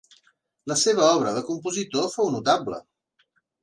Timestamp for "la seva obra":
0.71-1.35